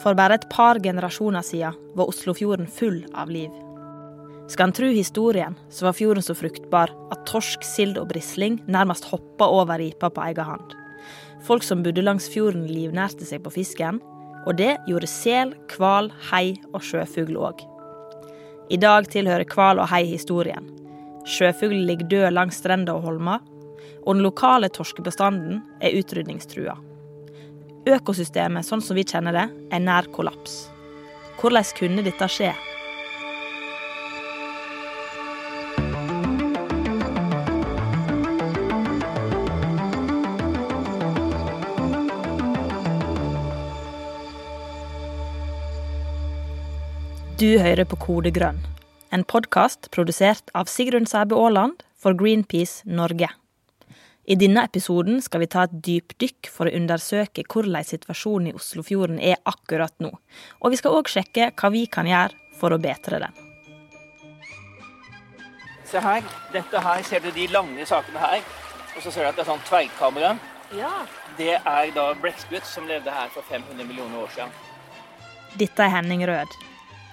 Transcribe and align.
For 0.00 0.16
bare 0.16 0.38
et 0.38 0.46
par 0.52 0.80
generasjoner 0.80 1.44
siden 1.44 1.76
var 1.96 2.08
Oslofjorden 2.08 2.68
full 2.70 3.02
av 3.12 3.30
liv. 3.32 3.50
Skal 4.50 4.70
en 4.70 4.74
tro 4.74 4.88
historien, 4.90 5.54
så 5.70 5.86
var 5.86 5.94
fjorden 5.94 6.24
så 6.24 6.34
fruktbar 6.34 6.90
at 7.12 7.26
torsk, 7.28 7.62
sild 7.62 8.00
og 8.00 8.08
brisling 8.10 8.58
nærmest 8.66 9.06
hoppa 9.12 9.46
over 9.46 9.78
ripa 9.78 10.10
på 10.10 10.24
egen 10.24 10.48
hånd. 10.48 10.72
Folk 11.46 11.62
som 11.64 11.84
bodde 11.84 12.02
langs 12.02 12.26
fjorden, 12.32 12.66
livnærte 12.66 13.28
seg 13.28 13.44
på 13.44 13.52
fisken, 13.54 14.00
og 14.48 14.56
det 14.58 14.72
gjorde 14.88 15.08
sel, 15.10 15.54
hval, 15.76 16.10
hei 16.32 16.56
og 16.72 16.82
sjøfugl 16.84 17.38
òg. 17.38 17.62
I 18.72 18.78
dag 18.80 19.08
tilhører 19.12 19.48
hval 19.54 19.82
og 19.82 19.90
hei 19.92 20.04
historien. 20.08 20.66
Sjøfuglen 21.28 21.86
ligger 21.86 22.10
død 22.10 22.30
langs 22.34 22.60
strender 22.62 22.96
og 22.96 23.06
holmer, 23.06 23.44
og 24.06 24.16
den 24.16 24.24
lokale 24.24 24.70
torskebestanden 24.72 25.60
er 25.84 25.94
utrydningstrua. 26.00 26.78
Økosystemet 27.90 28.66
sånn 28.66 28.82
som 28.84 28.94
vi 28.94 29.02
kjenner 29.02 29.34
det, 29.34 29.46
er 29.74 29.80
nær 29.82 30.06
kollaps. 30.14 30.68
Hvordan 31.40 31.72
kunne 31.74 32.04
dette 32.06 32.28
skje? 32.30 32.52
Du 47.40 47.56
hører 47.56 47.86
på 47.88 47.96
Kode 47.96 48.30
grønn, 48.36 48.58
en 49.16 49.24
podkast 49.24 49.88
produsert 49.96 50.52
av 50.52 50.68
Sigrun 50.68 51.08
Sæbø 51.08 51.40
Aaland 51.40 51.80
for 51.96 52.12
Greenpeace 52.12 52.84
Norge. 52.84 53.39
I 54.28 54.36
denne 54.36 54.62
episoden 54.68 55.22
skal 55.24 55.40
vi 55.40 55.48
ta 55.50 55.64
et 55.64 55.76
dypdykk 55.84 56.50
for 56.52 56.68
å 56.68 56.74
undersøke 56.76 57.44
hvordan 57.48 57.86
situasjonen 57.86 58.50
i 58.50 58.56
Oslofjorden 58.56 59.20
er 59.20 59.40
akkurat 59.48 59.94
nå. 60.04 60.10
Og 60.60 60.74
vi 60.74 60.80
skal 60.80 60.98
òg 60.98 61.08
sjekke 61.08 61.50
hva 61.56 61.70
vi 61.72 61.86
kan 61.88 62.08
gjøre 62.08 62.36
for 62.60 62.76
å 62.76 62.80
bedre 62.82 63.22
den. 63.24 63.38
Se 65.90 66.02
her. 66.04 66.22
Dette 66.52 66.82
her 66.84 67.02
ser 67.02 67.24
du 67.24 67.30
de 67.34 67.48
lange 67.50 67.86
sakene 67.88 68.20
her. 68.22 68.44
Og 68.96 69.02
så 69.02 69.10
ser 69.10 69.24
du 69.24 69.30
at 69.30 69.38
det 69.38 69.46
er 69.46 69.48
sånn 69.48 69.64
tverrkamera. 69.66 70.34
Ja. 70.76 70.90
Det 71.38 71.56
er 71.56 71.94
da 71.96 72.10
blekksprut 72.20 72.68
som 72.68 72.86
levde 72.86 73.10
her 73.10 73.32
for 73.34 73.42
500 73.48 73.88
millioner 73.88 74.20
år 74.20 74.28
siden. 74.36 74.52
Dette 75.58 75.82
er 75.82 75.96
Henning 75.96 76.22
Rød. 76.28 76.52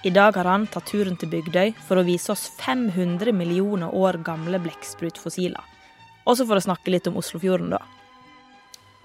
I 0.06 0.12
dag 0.14 0.36
har 0.38 0.46
han 0.46 0.68
tatt 0.70 0.86
turen 0.92 1.16
til 1.18 1.32
Bygdøy 1.32 1.72
for 1.88 1.98
å 1.98 2.06
vise 2.06 2.30
oss 2.30 2.44
500 2.60 3.32
millioner 3.34 3.90
år 3.90 4.20
gamle 4.22 4.60
blekksprutfossiler. 4.62 5.64
Også 6.28 6.44
for 6.44 6.60
å 6.60 6.64
snakke 6.64 6.92
litt 6.92 7.06
om 7.08 7.16
Oslofjorden, 7.20 7.72
da. 7.72 7.80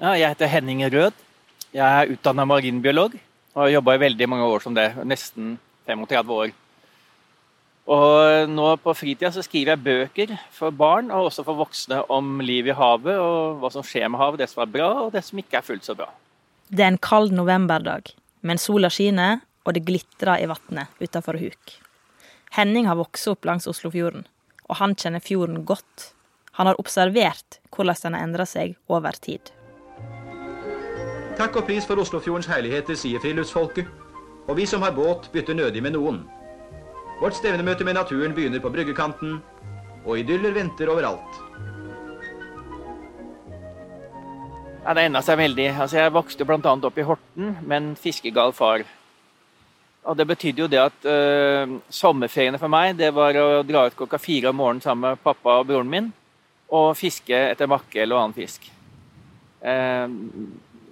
Ja, 0.01 0.15
jeg 0.19 0.33
heter 0.33 0.51
Henning 0.51 0.83
Rød. 0.91 1.15
Jeg 1.73 1.83
er 1.83 2.11
utdanna 2.11 2.45
marinbiolog 2.45 3.15
og 3.53 3.61
har 3.61 3.71
jobba 3.77 3.95
i 3.95 4.01
veldig 4.03 4.27
mange 4.29 4.49
år 4.49 4.65
som 4.65 4.75
det. 4.75 4.89
Nesten 5.07 5.55
35 5.87 6.33
år. 6.35 6.51
Og 7.93 8.49
nå 8.51 8.67
på 8.79 8.93
fritida 8.95 9.31
så 9.35 9.43
skriver 9.43 9.73
jeg 9.73 9.83
bøker 9.83 10.33
for 10.55 10.75
barn 10.75 11.11
og 11.11 11.29
også 11.29 11.43
for 11.47 11.59
voksne 11.59 11.99
om 12.13 12.37
liv 12.43 12.69
i 12.71 12.75
havet 12.77 13.19
og 13.19 13.59
hva 13.59 13.71
som 13.73 13.83
skjer 13.83 14.07
med 14.11 14.21
havet, 14.21 14.39
det 14.39 14.49
som 14.51 14.63
er 14.63 14.71
bra 14.71 14.89
og 15.01 15.11
det 15.15 15.23
som 15.27 15.41
ikke 15.41 15.59
er 15.59 15.65
fullt 15.67 15.87
så 15.87 15.95
bra. 15.99 16.07
Det 16.71 16.83
er 16.83 16.93
en 16.93 17.01
kald 17.03 17.35
novemberdag, 17.35 18.13
men 18.41 18.61
sola 18.61 18.91
skinner 18.91 19.41
og 19.67 19.75
det 19.75 19.83
glitrer 19.87 20.43
i 20.43 20.47
vannet 20.47 21.03
utafor 21.03 21.39
Huk. 21.39 21.75
Henning 22.55 22.87
har 22.87 22.99
vokst 22.99 23.27
opp 23.31 23.47
langs 23.49 23.67
Oslofjorden, 23.67 24.23
og 24.69 24.79
han 24.79 24.95
kjenner 24.95 25.23
fjorden 25.23 25.63
godt. 25.67 26.13
Han 26.57 26.69
har 26.69 26.79
observert 26.79 27.59
hvordan 27.73 27.97
den 28.03 28.15
har 28.17 28.27
endra 28.27 28.45
seg 28.45 28.75
over 28.87 29.17
tid. 29.17 29.49
Takk 31.33 31.55
og 31.57 31.65
pris 31.65 31.87
for 31.89 31.97
Oslofjordens 31.97 32.49
herligheter, 32.51 32.93
sier 32.93 33.21
friluftsfolket. 33.23 33.89
Og 34.45 34.57
vi 34.59 34.67
som 34.69 34.83
har 34.85 34.93
båt, 34.93 35.31
bytter 35.33 35.57
nødig 35.57 35.81
med 35.81 35.95
noen. 35.95 36.19
Vårt 37.21 37.39
stevnemøte 37.39 37.87
med 37.87 37.97
naturen 37.97 38.35
begynner 38.37 38.61
på 38.61 38.69
bryggekanten, 38.69 39.39
og 40.05 40.19
idyller 40.19 40.53
venter 40.53 40.91
overalt. 40.93 41.41
Ja, 44.83 44.93
det 44.93 45.07
enda 45.07 45.23
seg 45.23 45.39
veldig. 45.39 45.69
Altså, 45.71 46.03
jeg 46.03 46.13
vokste 46.13 46.45
bl.a. 46.45 46.59
opp 46.59 46.97
i 46.99 47.07
Horten 47.07 47.53
med 47.63 47.77
en 47.77 47.93
fiskegal 47.97 48.53
far. 48.53 48.83
Og 50.03 50.17
Det 50.19 50.27
betydde 50.27 50.65
jo 50.65 50.67
det 50.67 50.81
at 50.83 51.05
uh, 51.07 51.79
sommerferiene 51.87 52.59
for 52.59 52.69
meg 52.69 52.97
det 52.99 53.13
var 53.15 53.39
å 53.39 53.63
dra 53.63 53.87
ut 53.87 53.95
klokka 53.95 54.19
fire 54.19 54.51
om 54.51 54.59
morgenen 54.59 54.83
sammen 54.83 55.15
med 55.15 55.23
pappa 55.23 55.61
og 55.61 55.69
broren 55.71 55.89
min 55.89 56.11
og 56.73 56.95
fiske 56.97 57.37
etter 57.51 57.69
makrell 57.69 58.15
og 58.15 58.21
annen 58.21 58.35
fisk. 58.37 58.65
Eh, 59.63 60.07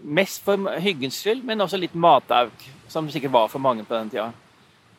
mest 0.02 0.46
for 0.46 0.70
hyggens 0.82 1.18
skyld, 1.22 1.44
men 1.46 1.62
også 1.62 1.80
litt 1.82 1.96
matauk, 1.98 2.70
som 2.92 3.10
sikkert 3.10 3.34
var 3.34 3.52
for 3.52 3.64
mange 3.64 3.86
på 3.88 3.96
den 3.96 4.12
tida. 4.14 4.30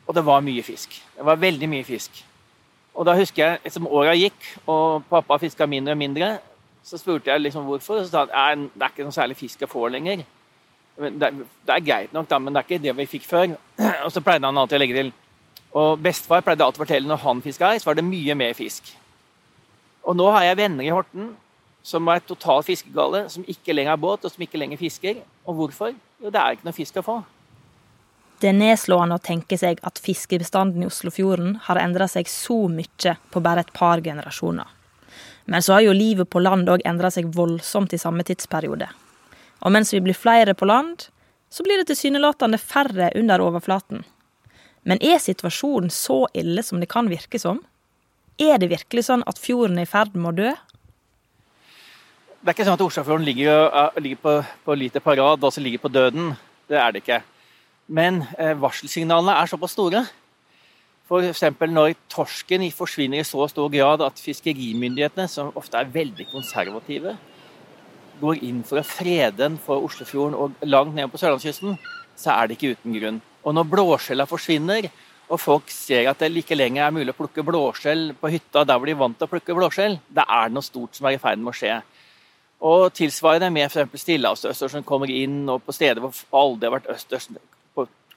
Og 0.06 0.15
det 0.16 0.25
var 0.26 0.42
mye 0.44 0.62
fisk. 0.66 0.98
Det 1.16 1.26
var 1.26 1.41
veldig 1.41 1.69
mye 1.71 1.87
fisk. 1.87 2.25
Og 2.92 3.06
da 3.09 3.15
husker 3.16 3.42
jeg, 3.44 3.72
som 3.72 3.88
åra 3.88 4.15
gikk, 4.19 4.38
og 4.66 5.04
pappa 5.10 5.38
fiska 5.41 5.66
mindre 5.66 5.94
og 5.94 6.00
mindre, 6.00 6.34
så 6.84 6.98
spurte 6.98 7.31
jeg 7.31 7.41
liksom 7.41 7.65
hvorfor, 7.65 8.00
og 8.00 8.06
så 8.06 8.10
sa 8.10 8.25
han 8.34 8.66
at 8.66 8.75
det 8.75 8.87
er 8.87 8.94
ikke 8.94 9.06
noe 9.06 9.15
særlig 9.15 9.38
fisk 9.38 9.62
jeg 9.62 9.71
får 9.71 9.92
lenger. 9.94 10.25
Er, 10.98 11.12
det 11.16 11.28
er, 11.72 11.84
greit 11.87 12.12
nok, 12.12 12.28
da, 12.28 12.38
men 12.38 12.53
det 12.53 12.60
er 12.60 12.66
ikke 12.69 12.82
det 12.82 12.97
vi 12.98 13.06
fikk 13.15 13.25
før. 13.25 13.54
Og 14.04 14.10
så 14.12 14.21
pleide 14.21 14.44
han 14.44 14.59
alltid 14.60 14.76
å 14.76 14.81
legge 14.82 14.98
til. 14.98 15.12
Og 15.81 16.03
bestefar 16.04 16.42
pleide 16.44 16.66
alltid 16.66 16.82
å 16.82 16.84
fortelle 16.84 17.09
når 17.09 17.22
han 17.22 17.41
fiska 17.44 17.71
her, 17.71 17.81
så 17.81 17.88
var 17.88 17.97
det 17.97 18.04
mye 18.04 18.37
mer 18.37 18.53
fisk. 18.59 18.91
Og 20.02 20.18
nå 20.18 20.28
har 20.34 20.48
jeg 20.48 20.58
venner 20.58 20.86
i 20.86 20.92
Horten 20.94 21.32
som 21.82 22.06
er 22.08 22.22
totalt 22.22 22.68
fiskegale, 22.68 23.26
som 23.30 23.44
ikke 23.48 23.74
lenger 23.74 23.96
har 23.96 24.02
båt, 24.02 24.24
og 24.24 24.32
som 24.32 24.42
ikke 24.44 24.60
lenger 24.60 24.78
fisker. 24.78 25.22
Og 25.46 25.58
hvorfor? 25.58 25.94
Jo, 26.22 26.30
det 26.30 26.38
er 26.38 26.56
ikke 26.56 26.68
noe 26.68 26.76
fisk 26.76 27.00
å 27.00 27.06
få. 27.06 27.16
Det 28.42 28.50
er 28.50 28.58
nedslående 28.58 29.18
å 29.18 29.22
tenke 29.22 29.58
seg 29.58 29.82
at 29.86 30.00
fiskebestanden 30.02 30.82
i 30.82 30.88
Oslofjorden 30.88 31.56
har 31.66 31.78
endra 31.82 32.08
seg 32.10 32.30
så 32.30 32.64
mye 32.70 33.16
på 33.30 33.42
bare 33.42 33.62
et 33.62 33.74
par 33.74 34.02
generasjoner. 34.02 34.66
Men 35.46 35.62
så 35.62 35.76
har 35.76 35.84
jo 35.86 35.94
livet 35.94 36.30
på 36.30 36.42
land 36.42 36.70
òg 36.70 36.82
endra 36.86 37.10
seg 37.10 37.30
voldsomt 37.34 37.94
i 37.94 38.00
samme 38.00 38.24
tidsperiode. 38.26 38.88
Og 39.62 39.74
mens 39.74 39.92
vi 39.94 40.00
blir 40.02 40.18
flere 40.18 40.54
på 40.58 40.66
land, 40.66 41.06
så 41.50 41.66
blir 41.66 41.78
det 41.78 41.91
tilsynelatende 41.91 42.58
færre 42.58 43.10
under 43.18 43.42
overflaten. 43.42 44.02
Men 44.82 45.02
er 45.02 45.22
situasjonen 45.22 45.91
så 45.94 46.24
ille 46.34 46.62
som 46.66 46.80
det 46.82 46.91
kan 46.91 47.10
virke 47.10 47.38
som? 47.38 47.60
Er 48.42 48.58
det 48.58 48.72
virkelig 48.72 49.04
sånn 49.06 49.22
at 49.28 49.38
fjorden 49.38 49.78
er 49.78 49.86
i 49.86 49.91
ferd 49.91 50.16
med 50.19 50.32
å 50.32 50.36
dø? 50.41 50.53
Det 52.42 52.50
er 52.50 52.56
ikke 52.56 52.64
sånn 52.66 52.78
at 52.78 52.82
Oslofjorden 52.82 53.26
ligger, 53.26 53.69
ligger, 54.03 54.19
på, 54.19 54.32
på 54.64 54.75
lite 54.75 55.03
parad, 55.04 55.44
altså 55.44 55.62
ligger 55.62 55.84
på 55.84 55.92
døden. 55.94 56.32
Det 56.66 56.78
er 56.80 56.91
det 56.91 57.04
ikke. 57.04 57.20
Men 57.86 58.25
eh, 58.34 58.56
varselsignalene 58.58 59.36
er 59.38 59.50
såpass 59.50 59.76
store. 59.76 60.03
F.eks. 61.06 61.44
når 61.70 61.94
torsken 62.10 62.64
forsvinner 62.75 63.20
i 63.20 63.26
så 63.26 63.47
stor 63.53 63.70
grad 63.70 64.03
at 64.03 64.19
fiskerimyndighetene, 64.22 65.28
som 65.30 65.53
ofte 65.59 65.78
er 65.78 65.92
veldig 65.92 66.26
konservative, 66.32 67.14
går 68.22 68.42
inn 68.48 68.62
for 68.66 68.80
å 68.80 68.86
frede 68.86 69.36
den 69.38 69.60
for 69.62 69.84
Oslofjorden 69.86 70.34
og 70.38 70.66
langt 70.66 70.97
ned 70.97 71.10
på 71.12 71.20
sørlandskysten, 71.20 71.78
så 72.19 72.34
er 72.34 72.48
det 72.48 72.59
ikke 72.59 72.74
uten 72.74 72.98
grunn. 72.98 73.22
Og 73.47 73.54
når 73.54 73.70
blåskjella 73.70 74.26
forsvinner, 74.30 74.91
og 75.32 75.41
folk 75.41 75.70
ser 75.72 76.10
at 76.10 76.20
det 76.20 76.28
like 76.28 76.56
lenger 76.56 76.84
er 76.84 76.93
mulig 76.93 77.15
å 77.15 77.16
plukke 77.16 77.44
blåskjell 77.47 78.10
på 78.20 78.31
hytta 78.34 78.66
der 78.69 78.76
hvor 78.76 78.88
de 78.88 78.93
er 78.93 79.00
vant 79.00 79.16
til 79.16 79.28
å 79.28 79.32
plukke 79.32 79.56
blåskjell, 79.56 79.97
da 80.12 80.26
er 80.28 80.50
det 80.50 80.56
noe 80.59 80.66
stort 80.66 80.98
som 80.98 81.09
er 81.09 81.16
i 81.16 81.22
ferd 81.22 81.41
med 81.41 81.54
å 81.54 81.56
skje. 81.56 81.78
Og 82.69 82.93
tilsvarende 82.94 83.48
med 83.54 83.71
f.eks. 83.71 84.04
stillehavsøsters 84.04 84.76
som 84.76 84.84
kommer 84.87 85.10
inn, 85.10 85.41
og 85.48 85.65
på 85.65 85.75
steder 85.75 86.03
hvor 86.04 86.21
aldri 86.42 86.69
har 86.69 86.76
vært 86.76 86.91
østers 86.92 87.31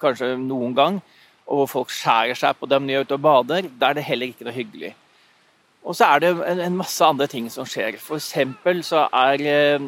kanskje 0.02 0.34
noen 0.42 0.76
gang, 0.76 1.00
og 1.46 1.62
hvor 1.62 1.72
folk 1.72 1.94
skjærer 1.94 2.36
seg 2.38 2.58
på 2.60 2.68
dem 2.68 2.84
når 2.84 2.92
de 2.92 2.98
er 2.98 3.08
ute 3.08 3.18
og 3.18 3.24
bader, 3.24 3.70
da 3.80 3.90
er 3.90 4.00
det 4.00 4.08
heller 4.10 4.34
ikke 4.34 4.48
noe 4.48 4.58
hyggelig. 4.58 4.92
Og 5.86 5.96
så 5.96 6.10
er 6.10 6.24
det 6.24 6.34
en, 6.52 6.76
masse 6.76 7.06
andre 7.06 7.30
ting 7.32 7.48
som 7.54 7.68
skjer. 7.70 7.96
Eksempel 7.96 8.82
så 8.84 9.06
er 9.14 9.46
eh, 9.46 9.88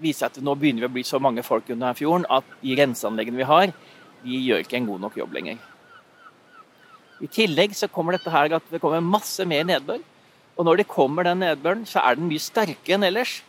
viser 0.00 0.30
at 0.30 0.40
nå 0.40 0.54
begynner 0.56 0.86
vi 0.86 0.90
å 0.90 0.94
bli 0.96 1.04
så 1.06 1.20
mange 1.22 1.44
folk 1.44 1.68
under 1.74 1.98
fjorden 1.98 2.26
at 2.32 2.48
de 2.62 2.78
renseanleggene 2.78 3.42
vi 3.42 3.50
har, 3.50 3.74
de 4.24 4.42
gjør 4.48 4.64
ikke 4.64 4.78
en 4.80 4.88
god 4.88 5.04
nok 5.04 5.18
jobb 5.20 5.34
lenger. 5.36 5.58
I 7.22 7.30
tillegg 7.30 7.74
så 7.76 7.88
kommer 7.92 8.16
dette 8.16 8.32
her 8.32 8.56
at 8.56 8.70
det 8.70 8.80
kommer 8.82 9.04
masse 9.04 9.44
mer 9.46 9.64
nedbør. 9.68 10.02
Og 10.58 10.66
når 10.66 10.82
det 10.82 10.90
kommer 10.90 11.26
den 11.26 11.42
nedbøren, 11.42 11.84
så 11.86 12.02
er 12.02 12.18
den 12.18 12.28
mye 12.30 12.42
sterkere 12.42 12.98
enn 12.98 13.06
ellers. 13.06 13.40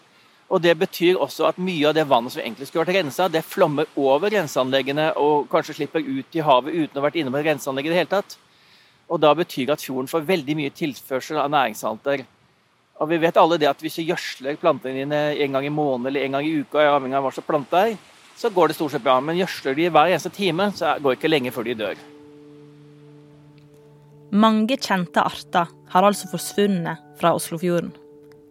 Og 0.50 0.62
Det 0.62 0.76
betyr 0.78 1.18
også 1.18 1.48
at 1.50 1.58
mye 1.58 1.88
av 1.90 1.96
det 1.98 2.06
vannet 2.06 2.34
som 2.34 2.42
egentlig 2.42 2.68
skulle 2.68 2.86
vært 2.86 3.00
rensa, 3.00 3.28
det 3.28 3.42
flommer 3.46 3.90
over 3.98 4.30
renseanleggene 4.30 5.12
og 5.18 5.50
kanskje 5.50 5.74
slipper 5.80 6.06
ut 6.06 6.38
i 6.38 6.44
havet 6.46 6.76
uten 6.76 6.98
å 6.98 7.02
ha 7.02 7.08
vært 7.08 7.18
inne 7.18 7.34
på 7.34 7.40
et 7.42 7.48
renseanlegg 7.50 7.90
i 7.90 7.94
det 7.94 7.98
hele 7.98 8.14
tatt. 8.14 8.38
Og 9.10 9.22
da 9.22 9.34
betyr 9.38 9.66
det 9.66 9.74
at 9.74 9.86
fjorden 9.86 10.10
får 10.10 10.30
veldig 10.30 10.56
mye 10.62 10.74
tilførsel 10.74 11.42
av 11.42 11.50
næringssalter. 11.50 12.26
Og 13.02 13.10
vi 13.10 13.22
vet 13.26 13.38
alle 13.38 13.58
det 13.60 13.70
at 13.70 13.82
hvis 13.82 13.98
du 14.00 14.06
gjødsler 14.06 14.62
plantene 14.62 15.02
dine 15.02 15.22
en 15.34 15.58
gang 15.58 15.66
i 15.66 15.74
måneden 15.74 16.12
eller 16.12 16.26
en 16.26 16.38
gang 16.38 16.48
i 16.48 16.58
uka, 16.62 16.86
avhengig 16.94 17.18
av 17.18 17.26
hva 17.26 17.34
slags 17.34 17.50
plante 17.50 17.86
er, 17.90 17.98
så 18.38 18.52
går 18.54 18.70
det 18.70 18.78
stort 18.78 18.94
sett 18.94 19.04
bra. 19.04 19.18
Men 19.20 19.42
gjødsler 19.42 19.76
de 19.76 19.90
hver 19.90 20.14
eneste 20.14 20.32
time, 20.34 20.70
så 20.78 20.96
går 21.00 21.16
det 21.16 21.20
ikke 21.20 21.34
lenge 21.34 21.56
før 21.56 21.68
de 21.68 21.82
dør. 21.82 22.06
Mange 24.32 24.78
kjente 24.82 25.22
arter 25.22 25.70
har 25.94 26.04
altså 26.08 26.30
forsvunnet 26.32 27.02
fra 27.20 27.34
Oslofjorden. 27.38 27.92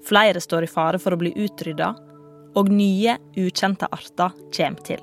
Flere 0.05 0.41
står 0.41 0.67
i 0.67 0.71
fare 0.71 1.01
for 1.01 1.17
å 1.17 1.21
bli 1.21 1.33
utrydda, 1.35 1.95
og 2.55 2.71
nye, 2.71 3.17
ukjente 3.41 3.89
arter 3.91 4.35
kommer 4.55 4.85
til. 4.87 5.03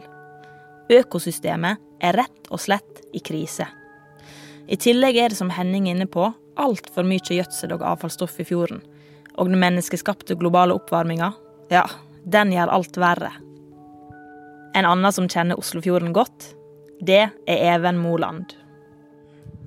Økosystemet 0.92 1.82
er 2.04 2.16
rett 2.22 2.48
og 2.50 2.62
slett 2.64 3.02
i 3.14 3.20
krise. 3.20 3.68
I 4.72 4.78
tillegg 4.80 5.18
er 5.18 5.34
det 5.34 5.40
som 5.40 5.52
Henning 5.52 5.90
er 5.90 5.98
inne 5.98 6.08
på, 6.08 6.30
altfor 6.56 7.08
mye 7.08 7.36
gjødsel 7.36 7.76
og 7.76 7.84
avfallsstoff 7.94 8.40
i 8.40 8.48
fjorden. 8.48 8.82
Og 9.36 9.50
den 9.50 9.60
menneskeskapte 9.60 10.38
globale 10.40 10.76
oppvarminga, 10.76 11.32
ja, 11.72 11.84
den 12.24 12.54
gjør 12.54 12.72
alt 12.78 13.00
verre. 13.00 13.32
En 14.76 14.88
annen 14.88 15.12
som 15.12 15.28
kjenner 15.28 15.60
Oslofjorden 15.60 16.14
godt, 16.16 16.54
det 17.04 17.26
er 17.28 17.64
Even 17.76 18.00
Moland. 18.00 18.56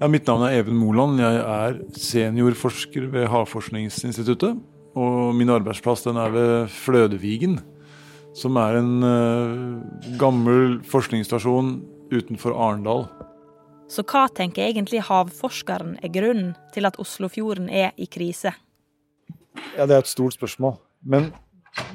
Ja, 0.00 0.08
mitt 0.10 0.26
navn 0.26 0.42
er 0.42 0.56
Even 0.58 0.74
Moland. 0.74 1.20
Jeg 1.22 1.36
er 1.38 1.76
seniorforsker 2.02 3.04
ved 3.12 3.28
Havforskningsinstituttet. 3.30 4.56
Og 4.98 5.34
min 5.38 5.52
arbeidsplass 5.54 6.02
den 6.02 6.18
er 6.18 6.32
ved 6.34 6.72
Flødevigen, 6.74 7.60
som 8.34 8.58
er 8.58 8.78
en 8.80 9.06
uh, 9.06 10.16
gammel 10.18 10.80
forskningsstasjon 10.90 11.76
utenfor 12.10 12.56
Arendal. 12.58 13.06
Så 13.90 14.02
hva 14.02 14.24
tenker 14.34 14.66
egentlig 14.66 15.04
havforskeren 15.06 15.94
er 16.02 16.10
grunnen 16.14 16.56
til 16.74 16.90
at 16.90 16.98
Oslofjorden 16.98 17.70
er 17.70 17.94
i 17.94 18.08
krise? 18.10 18.54
Ja, 19.76 19.86
Det 19.86 19.94
er 19.94 20.02
et 20.02 20.10
stort 20.10 20.34
spørsmål. 20.34 20.74
Men 21.06 21.30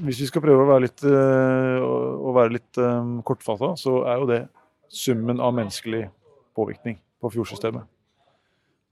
hvis 0.06 0.24
vi 0.24 0.31
skal 0.31 0.45
prøve 0.48 0.63
å 0.63 0.72
være 0.72 0.88
litt, 0.88 1.04
uh, 1.04 2.42
litt 2.48 2.80
um, 2.80 3.19
kortfatta, 3.28 3.75
så 3.75 4.06
er 4.07 4.24
jo 4.24 4.31
det 4.31 4.42
summen 4.88 5.44
av 5.44 5.56
menneskelig 5.60 6.07
påvirkning 6.56 7.02
på 7.19 7.31
fjordsystemet. 7.33 7.86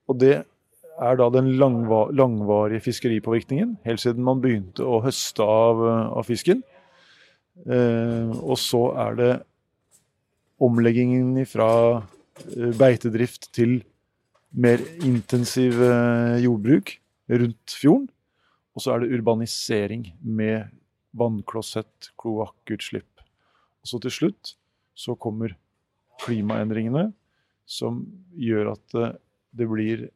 Og 0.08 0.20
det 0.20 0.36
er 0.98 1.20
da 1.20 1.28
den 1.30 1.52
langva 1.60 2.08
langvarige 2.16 2.82
fiskeripåvirkningen, 2.88 3.78
helt 3.86 4.02
siden 4.02 4.26
man 4.26 4.42
begynte 4.42 4.86
å 4.86 5.02
høste 5.04 5.46
av, 5.46 5.84
av 6.18 6.26
fisken. 6.28 6.64
Eh, 7.66 8.34
og 8.42 8.58
så 8.62 8.84
er 9.06 9.18
det 9.18 9.32
omleggingen 10.64 11.38
fra 11.50 11.70
eh, 11.98 12.74
beitedrift 12.78 13.52
til 13.56 13.80
mer 14.58 14.82
intensiv 15.06 15.78
eh, 15.86 16.38
jordbruk 16.46 16.96
rundt 17.30 17.78
fjorden. 17.78 18.08
Og 18.78 18.84
så 18.84 18.94
er 18.94 19.04
det 19.04 19.14
urbanisering 19.18 20.06
med 20.22 20.70
vannklosett, 21.18 22.12
kloakkutslipp. 22.22 23.10
Og 23.82 23.90
så 23.90 24.00
til 24.04 24.14
slutt 24.14 24.54
så 24.98 25.16
kommer 25.18 25.56
klimaendringene, 26.22 27.12
som 27.68 28.00
gjør 28.40 28.72
at 28.74 28.96
det 29.58 29.66
blir 29.68 30.10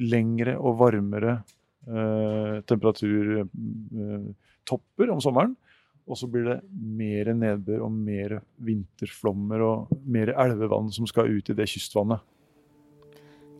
lengre 0.00 0.56
og 0.58 0.78
varmere 0.80 1.42
eh, 1.88 2.62
temperaturtopper 2.68 5.10
om 5.12 5.20
sommeren. 5.22 5.56
Og 6.06 6.14
så 6.20 6.26
blir 6.30 6.44
det 6.46 6.60
mer 6.70 7.34
nedbør 7.34 7.80
og 7.88 7.92
mer 7.92 8.40
vinterflommer 8.62 9.60
og 9.66 9.88
mer 10.06 10.28
elvevann 10.38 10.92
som 10.94 11.06
skal 11.10 11.30
ut 11.32 11.50
i 11.50 11.56
det 11.58 11.66
kystvannet. 11.72 12.20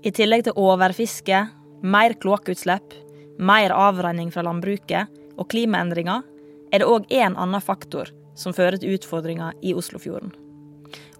I 0.06 0.10
tillegg 0.14 0.44
til 0.46 0.58
overfiske, 0.60 1.38
mer 1.82 2.14
kloakkutslipp, 2.22 2.94
mer 3.42 3.70
avrenning 3.74 4.30
fra 4.30 4.42
landbruket 4.46 5.10
og 5.34 5.50
klimaendringer, 5.50 6.22
er 6.70 6.78
det 6.82 6.86
òg 6.86 7.10
én 7.10 7.34
annen 7.34 7.62
faktor 7.62 8.06
som 8.38 8.54
fører 8.54 8.78
til 8.78 8.94
utfordringer 8.94 9.50
i 9.66 9.74
Oslofjorden. 9.74 10.45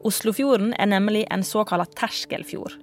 Oslofjorden 0.04 0.74
er 0.76 0.90
nemlig 0.90 1.24
en 1.32 1.44
såkalt 1.46 1.94
terskelfjord. 1.96 2.74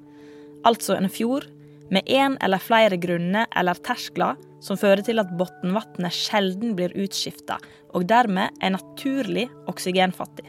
Altså 0.65 0.95
en 0.97 1.11
fjord 1.11 1.49
med 1.93 2.07
én 2.09 2.37
eller 2.41 2.61
flere 2.63 2.97
grunner 2.97 3.47
eller 3.55 3.77
terskler 3.85 4.39
som 4.63 4.79
fører 4.79 5.03
til 5.05 5.19
at 5.21 5.31
bunnvannet 5.37 6.15
sjelden 6.15 6.73
blir 6.77 6.95
utskifta, 6.95 7.59
og 7.93 8.07
dermed 8.09 8.55
er 8.63 8.73
naturlig 8.77 9.49
oksygenfattig. 9.69 10.47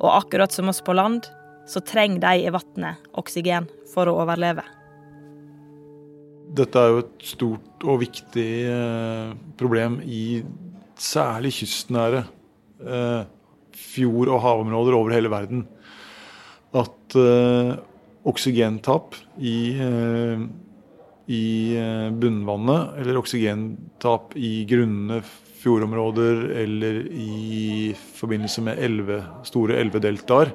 Og 0.00 0.10
akkurat 0.10 0.52
som 0.52 0.70
oss 0.72 0.80
på 0.82 0.96
land, 0.96 1.28
så 1.68 1.80
trenger 1.84 2.22
de 2.24 2.46
i 2.46 2.52
vannet 2.52 3.12
oksygen 3.16 3.68
for 3.92 4.08
å 4.10 4.16
overleve. 4.24 4.64
Dette 6.54 6.80
er 6.80 6.92
jo 6.92 7.02
et 7.02 7.24
stort 7.26 7.86
og 7.88 8.02
viktig 8.04 8.50
eh, 8.70 9.30
problem 9.58 9.98
i 10.04 10.42
særlig 11.00 11.54
kystnære 11.56 12.20
eh, 12.84 13.22
fjord- 13.78 14.32
og 14.32 14.42
havområder 14.44 14.96
over 14.96 15.14
hele 15.14 15.30
verden. 15.32 15.64
At 16.74 17.16
eh, 17.18 17.74
oksygentap 18.26 19.14
i, 19.38 19.56
eh, 19.78 20.44
i 21.30 21.44
eh, 21.78 22.10
bunnvannet, 22.10 22.98
eller 23.00 23.20
oksygentap 23.20 24.34
i 24.36 24.64
grunne 24.70 25.22
fjordområder 25.64 26.50
eller 26.60 27.04
i 27.08 27.94
forbindelse 28.18 28.64
med 28.66 28.82
elve, 28.84 29.22
store 29.48 29.78
elvedeltaer, 29.80 30.52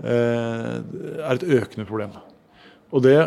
er 0.00 0.80
et 1.28 1.44
økende 1.44 1.84
problem. 1.84 2.14
Og 2.90 3.02
det 3.04 3.18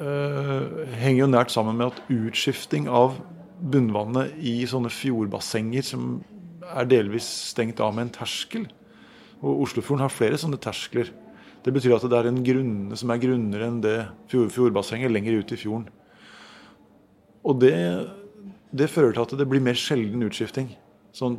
henger 0.00 1.20
jo 1.20 1.28
nært 1.28 1.52
sammen 1.52 1.76
med 1.76 1.92
at 1.92 2.10
utskifting 2.10 2.88
av 2.88 3.18
bunnvannet 3.60 4.34
i 4.40 4.56
sånne 4.66 4.90
fjordbassenger 4.90 5.86
som 5.86 6.08
er 6.74 6.88
delvis 6.90 7.26
stengt 7.52 7.80
av 7.82 7.94
med 7.94 8.08
en 8.08 8.16
terskel. 8.18 8.66
Og 9.42 9.66
Oslofjorden 9.66 10.04
har 10.04 10.12
flere 10.12 10.38
sånne 10.40 10.58
terskler. 10.62 11.10
Det 11.66 11.74
betyr 11.74 11.96
at 11.96 12.06
det 12.06 12.18
er 12.18 12.28
en 12.30 12.42
grunne 12.46 12.98
som 12.98 13.10
er 13.10 13.22
grunnere 13.22 13.66
enn 13.66 13.80
det 13.82 13.96
fjord, 14.30 14.52
fjordbassenget 14.54 15.12
lenger 15.12 15.40
ut 15.40 15.52
i 15.52 15.58
fjorden. 15.58 15.88
Og 17.46 17.58
det, 17.62 17.74
det, 18.74 18.90
fører 18.90 19.14
til 19.14 19.24
at 19.24 19.34
det 19.38 19.48
blir 19.50 19.62
mer 19.62 19.78
sjelden 19.78 20.22
utskifting. 20.26 20.70
Sånn, 21.14 21.38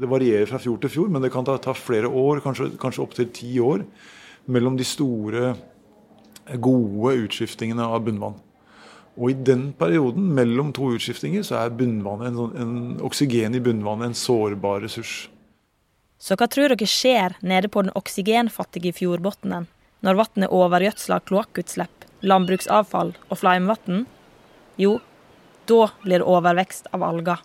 det 0.00 0.08
varierer 0.10 0.48
fra 0.48 0.60
fjord 0.60 0.80
til 0.84 0.92
fjord, 0.92 1.12
men 1.14 1.24
det 1.24 1.32
kan 1.32 1.46
ta, 1.46 1.56
ta 1.60 1.74
flere 1.76 2.08
år, 2.08 2.42
kanskje, 2.44 2.72
kanskje 2.80 3.04
opptil 3.04 3.28
ti 3.36 3.52
år, 3.62 3.84
mellom 4.50 4.78
de 4.78 4.86
store, 4.86 5.54
gode 6.60 7.12
utskiftingene 7.26 7.84
av 7.84 8.00
bunnvann. 8.06 8.38
Og 9.20 9.34
i 9.34 9.36
den 9.36 9.66
perioden, 9.76 10.30
mellom 10.32 10.70
to 10.72 10.94
utskiftinger, 10.94 11.44
så 11.44 11.58
er 11.60 11.74
bunnvannet 11.76 12.30
en, 12.30 12.54
en, 12.56 12.78
oksygen 13.04 13.54
i 13.56 13.60
bunnvannet 13.60 14.10
en 14.10 14.16
sårbar 14.16 14.80
ressurs. 14.86 15.28
Så 16.20 16.36
hva 16.40 16.48
tror 16.48 16.72
dere 16.72 16.88
skjer 16.88 17.36
nede 17.44 17.68
på 17.72 17.84
den 17.84 17.92
oksygenfattige 17.96 18.94
fjordbunnen 18.96 19.68
når 20.00 20.16
vannet 20.16 20.46
er 20.46 20.56
overgjødsla 20.56 21.20
kloakkutslipp, 21.28 22.06
landbruksavfall 22.24 23.12
og 23.28 23.40
flaumvann? 23.40 24.06
Jo, 24.80 24.96
da 25.68 25.90
blir 26.00 26.22
det 26.22 26.28
overvekst 26.28 26.88
av 26.96 27.04
alger. 27.04 27.40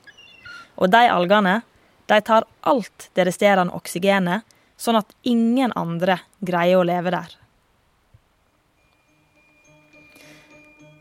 Og 0.79 0.91
de 0.95 1.03
algene 1.11 1.59
de 2.07 2.19
tar 2.23 2.47
alt 2.63 3.09
det 3.17 3.25
resterende 3.27 3.75
oksygenet, 3.75 4.47
sånn 4.79 4.99
at 4.99 5.11
ingen 5.27 5.75
andre 5.75 6.21
greier 6.39 6.79
å 6.79 6.87
leve 6.87 7.11
der. 7.11 7.35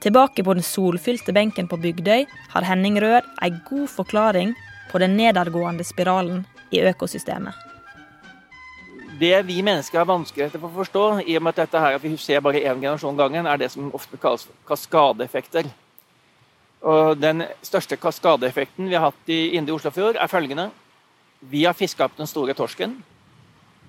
Tilbake 0.04 0.44
på 0.44 0.52
den 0.54 0.62
solfylte 0.62 1.32
benken 1.32 1.64
på 1.64 1.78
Bygdøy 1.80 2.26
har 2.52 2.64
Henning 2.68 2.98
Rød 3.00 3.24
ei 3.40 3.54
god 3.64 3.86
forklaring 3.88 4.50
på 4.90 5.00
den 5.00 5.14
nedadgående 5.16 5.84
spiralen 5.88 6.42
i 6.68 6.82
økosystemet. 6.84 7.54
Det 9.16 9.38
vi 9.48 9.62
mennesker 9.64 10.02
har 10.02 10.10
vanskeligheter 10.10 10.60
for 10.60 10.68
å 10.68 10.82
forstå, 10.82 11.04
i 11.24 11.38
og 11.38 11.46
med 11.46 11.54
at 11.54 11.62
dette 11.62 11.80
her, 11.80 11.96
at 11.96 12.04
vi 12.04 12.12
ser 12.20 12.44
bare 12.44 12.60
én 12.60 12.82
generasjon 12.82 13.16
gangen, 13.16 13.46
er 13.46 13.56
det 13.56 13.70
som 13.72 13.88
ofte 13.96 14.20
kalles 14.20 14.44
kaskadeeffekter. 14.68 15.72
Og 16.84 17.16
Den 17.16 17.46
største 17.62 17.96
kaskadeeffekten 17.96 18.90
vi 18.90 18.98
har 18.98 19.08
hatt 19.08 19.32
i 19.32 19.56
Indre 19.56 19.78
Oslofjord, 19.78 20.20
er 20.20 20.28
følgende. 20.28 20.68
Vi 21.40 21.64
har 21.64 21.72
fiska 21.72 22.04
opp 22.04 22.18
den 22.18 22.28
store 22.28 22.52
torsken. 22.52 22.98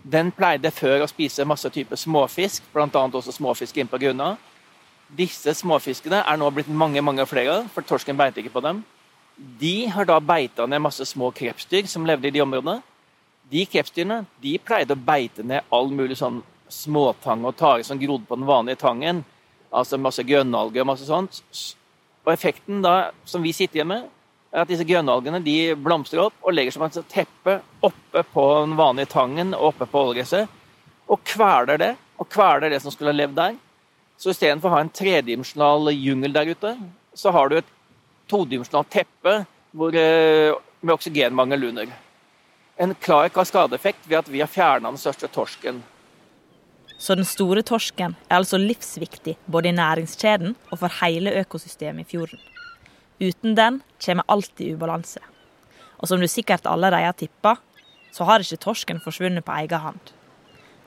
Den 0.04 0.32
pleide 0.32 0.72
før 0.72 1.04
å 1.04 1.12
spise 1.12 1.44
masse 1.44 1.70
typer 1.70 2.00
småfisk, 2.00 2.64
bl.a. 2.72 2.88
også 2.88 3.36
småfisk 3.36 3.84
inn 3.84 3.92
på 3.92 4.00
grunna. 4.00 4.38
Disse 5.14 5.54
småfiskene 5.54 6.24
er 6.26 6.38
nå 6.40 6.50
blitt 6.54 6.70
mange 6.72 7.02
mange 7.06 7.26
flere, 7.30 7.64
for 7.74 7.86
torsken 7.86 8.18
beiter 8.18 8.42
ikke 8.42 8.56
på 8.56 8.64
dem. 8.66 8.82
De 9.36 9.86
har 9.92 10.08
da 10.08 10.18
beita 10.24 10.66
ned 10.66 10.82
masse 10.82 11.06
små 11.06 11.30
krepsdyr 11.36 11.86
som 11.92 12.08
levde 12.08 12.30
i 12.30 12.34
de 12.34 12.42
områdene. 12.42 12.80
De 13.52 13.66
krepsdyrene 13.70 14.24
de 14.42 14.56
pleide 14.58 14.96
å 14.96 15.06
beite 15.08 15.44
ned 15.46 15.68
all 15.76 15.92
mulig 15.94 16.18
sånn 16.18 16.42
småtang 16.72 17.44
og 17.46 17.58
tare 17.60 17.86
som 17.86 18.00
grodde 18.02 18.26
på 18.26 18.38
den 18.40 18.48
vanlige 18.48 18.82
tangen. 18.82 19.22
Altså 19.76 20.00
masse 20.02 20.24
grønnalger 20.26 20.82
og 20.82 20.90
masse 20.90 21.06
sånt. 21.06 21.42
Og 22.26 22.34
effekten 22.34 22.82
da, 22.82 23.12
som 23.28 23.44
vi 23.46 23.54
sitter 23.54 23.82
igjen 23.82 23.92
med, 23.92 24.08
er 24.56 24.64
at 24.64 24.72
disse 24.72 24.88
grønnalgene 24.88 25.44
de 25.44 25.76
blomstrer 25.78 26.24
opp 26.24 26.40
og 26.42 26.56
legger 26.56 26.74
som 26.74 26.88
et 26.88 26.98
teppe 27.12 27.60
oppe 27.86 28.24
på 28.32 28.46
den 28.64 28.78
vanlige 28.80 29.12
tangen 29.14 29.54
og 29.54 29.74
oppe 29.74 29.88
på 29.92 30.08
ålegresset. 30.08 30.50
Og 31.12 31.22
kveler 31.28 31.78
det, 31.78 31.94
og 32.18 32.32
kveler 32.32 32.72
det 32.72 32.82
som 32.82 32.94
skulle 32.94 33.12
ha 33.12 33.20
levd 33.20 33.38
der. 33.38 33.60
Så 34.18 34.32
istedenfor 34.32 34.72
å 34.72 34.78
ha 34.78 34.84
en 34.86 34.94
tredimensjonal 34.96 35.92
jungel 35.94 36.36
der 36.36 36.54
ute, 36.56 36.76
så 37.16 37.34
har 37.36 37.50
du 37.52 37.58
et 37.60 37.74
todimensjonalt 38.32 38.92
teppe 38.92 39.46
hvor, 39.76 39.96
eh, 39.96 40.56
med 40.82 40.96
oksygenmangel 40.96 41.70
under. 41.70 41.92
En 42.80 42.96
klar 42.96 43.30
kaskadeeffekt 43.30 44.08
ved 44.08 44.20
at 44.20 44.30
vi 44.32 44.40
har 44.40 44.48
fjerna 44.48 44.90
den 44.90 44.98
største 45.00 45.28
torsken. 45.28 45.84
Så 46.98 47.16
den 47.16 47.28
store 47.28 47.62
torsken 47.62 48.16
er 48.30 48.38
altså 48.38 48.58
livsviktig 48.58 49.36
både 49.52 49.70
i 49.70 49.76
næringskjeden 49.76 50.56
og 50.72 50.80
for 50.80 50.92
hele 51.02 51.34
økosystemet 51.44 52.06
i 52.06 52.10
fjorden. 52.16 52.40
Uten 53.20 53.56
den 53.56 53.82
kommer 54.00 54.24
alt 54.28 54.60
i 54.60 54.74
ubalanse. 54.74 55.20
Og 56.00 56.08
som 56.08 56.20
du 56.20 56.28
sikkert 56.28 56.68
allerede 56.68 57.04
har 57.04 57.14
tippa, 57.14 57.58
så 58.12 58.24
har 58.24 58.40
ikke 58.40 58.64
torsken 58.64 59.02
forsvunnet 59.04 59.44
på 59.46 59.52
egen 59.60 59.80
hånd. 59.80 60.12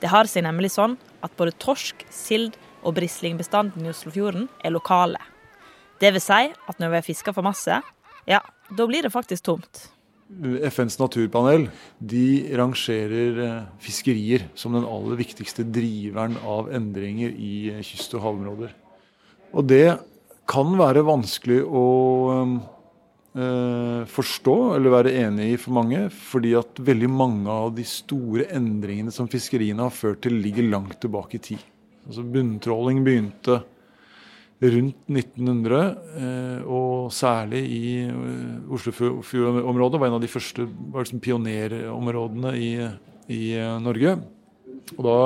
Det 0.01 0.09
har 0.09 0.25
seg 0.25 0.45
nemlig 0.45 0.71
sånn 0.73 0.97
at 1.21 1.35
både 1.37 1.57
torsk, 1.61 2.05
sild 2.09 2.55
og 2.83 2.95
brislingbestanden 2.97 3.85
i 3.85 3.91
Oslofjorden 3.91 4.47
er 4.63 4.73
lokale. 4.73 5.21
Det 5.99 6.13
vil 6.15 6.23
si 6.23 6.43
at 6.49 6.79
når 6.79 6.91
vi 6.91 6.99
har 7.01 7.05
fiska 7.05 7.33
for 7.35 7.45
masse, 7.45 7.79
ja, 8.29 8.41
da 8.69 8.85
blir 8.87 9.03
det 9.03 9.13
faktisk 9.13 9.47
tomt. 9.49 9.89
FNs 10.29 10.99
naturpanel 11.01 11.65
de 11.97 12.45
rangerer 12.57 13.39
eh, 13.41 13.69
fiskerier 13.81 14.45
som 14.53 14.75
den 14.77 14.85
aller 14.85 15.17
viktigste 15.17 15.65
driveren 15.65 16.37
av 16.45 16.69
endringer 16.69 17.33
i 17.33 17.71
eh, 17.73 17.81
kyst- 17.81 18.13
og 18.13 18.27
havområder. 18.27 18.75
Og 19.57 19.65
det 19.65 19.97
kan 20.49 20.75
være 20.77 21.01
vanskelig 21.07 21.63
å 21.65 21.85
eh, 23.33 24.05
forstå 24.13 24.57
eller 24.75 24.93
være 24.99 25.15
enig 25.25 25.49
i 25.55 25.57
for 25.61 25.79
mange, 25.79 26.05
fordi 26.13 26.53
at 26.61 26.77
veldig 26.77 27.09
mange 27.09 27.49
av 27.49 27.73
de 27.73 27.87
store 27.89 28.45
endringene 28.53 29.13
som 29.13 29.29
fiskeriene 29.29 29.87
har 29.87 29.97
ført 29.97 30.21
til, 30.27 30.37
ligger 30.45 30.69
langt 30.69 31.01
tilbake 31.01 31.41
i 31.41 31.45
tid. 31.51 31.65
Altså 32.07 32.23
Bunntråling 32.23 33.03
begynte 33.05 33.59
rundt 34.59 35.07
1900, 35.07 35.83
eh, 36.19 36.63
og 36.67 37.13
særlig 37.15 37.61
i 37.71 37.83
eh, 38.09 38.73
Oslofjordområdet 38.75 40.01
var 40.01 40.09
en 40.09 40.17
av 40.17 40.23
de 40.23 40.31
første 40.31 40.65
liksom 40.67 41.21
pionerområdene 41.23 42.51
i, 42.59 42.73
i 43.31 43.41
eh, 43.55 43.77
Norge. 43.79 44.17
Og 44.97 45.05
da 45.05 45.19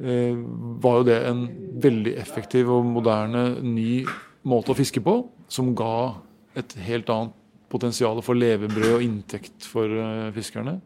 eh, 0.00 0.40
var 0.80 1.00
jo 1.00 1.08
det 1.10 1.18
en 1.28 1.44
veldig 1.84 2.16
effektiv 2.22 2.72
og 2.72 2.88
moderne 2.94 3.50
ny 3.60 4.04
måte 4.48 4.72
å 4.72 4.78
fiske 4.78 5.04
på, 5.04 5.18
som 5.52 5.74
ga 5.76 6.14
et 6.56 6.76
helt 6.86 7.10
annet 7.12 7.36
potensial 7.72 8.20
for 8.22 8.38
levebrød 8.38 8.96
og 8.96 9.04
inntekt 9.04 9.66
for 9.68 9.90
eh, 9.90 10.30
fiskerne. 10.36 10.78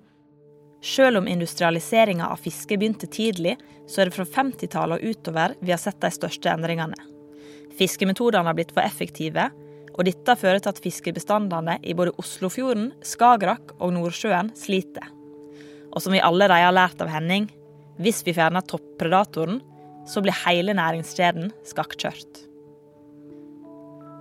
Selv 0.84 1.18
om 1.18 1.28
industrialiseringa 1.28 2.28
av 2.28 2.42
fiske 2.42 2.78
begynte 2.78 3.08
tidlig, 3.10 3.56
så 3.88 4.02
er 4.02 4.08
det 4.08 4.16
fra 4.18 4.26
50-tallet 4.28 5.00
og 5.00 5.14
utover 5.14 5.54
vi 5.60 5.72
har 5.74 5.80
sett 5.82 6.00
de 6.02 6.10
største 6.14 6.50
endringene. 6.52 6.98
Fiskemetodene 7.78 8.46
har 8.46 8.56
blitt 8.58 8.74
for 8.74 8.84
effektive, 8.84 9.48
og 9.98 10.06
dette 10.06 10.36
fører 10.38 10.62
til 10.62 10.70
at 10.70 10.82
fiskebestandene 10.82 11.78
i 11.82 11.94
både 11.98 12.14
Oslofjorden, 12.22 12.92
Skagerrak 13.02 13.74
og 13.78 13.96
Nordsjøen 13.96 14.52
sliter. 14.58 15.08
Og 15.90 16.04
som 16.04 16.14
vi 16.14 16.22
allerede 16.22 16.60
har 16.62 16.74
lært 16.74 17.02
av 17.02 17.10
Henning, 17.10 17.48
hvis 17.98 18.22
vi 18.26 18.36
fjerner 18.36 18.62
toppredatoren, 18.62 19.58
så 20.06 20.22
blir 20.22 20.36
hele 20.44 20.76
næringskjeden 20.78 21.50
skakkjørt. 21.66 22.44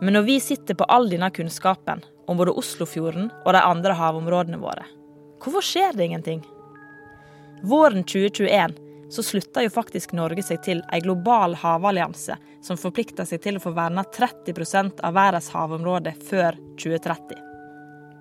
Men 0.01 0.17
når 0.17 0.25
vi 0.27 0.39
sitter 0.41 0.77
på 0.77 0.85
all 0.93 1.09
denne 1.09 1.29
kunnskapen 1.33 2.03
om 2.29 2.37
både 2.37 2.53
Oslofjorden 2.57 3.29
og 3.43 3.53
de 3.53 3.61
andre 3.61 3.95
havområdene 3.97 4.59
våre, 4.61 4.85
hvorfor 5.41 5.65
skjer 5.65 5.95
det 5.97 6.09
ingenting? 6.09 6.43
Våren 7.63 8.03
2021 8.03 8.77
så 9.09 9.23
slutta 9.23 9.63
jo 9.63 9.71
faktisk 9.71 10.11
Norge 10.17 10.43
seg 10.43 10.61
til 10.65 10.81
en 10.91 11.03
global 11.03 11.55
havallianse 11.57 12.35
som 12.63 12.79
forplikta 12.79 13.25
seg 13.25 13.41
til 13.43 13.57
å 13.57 13.63
få 13.63 13.71
verna 13.75 14.03
30% 14.03 15.03
av 15.05 15.15
verdens 15.15 15.49
havområder 15.55 16.17
før 16.27 16.57
2030. 16.81 17.37